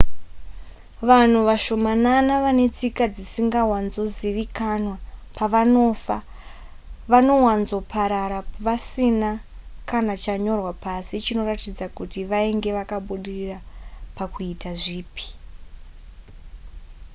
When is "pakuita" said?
14.17-14.69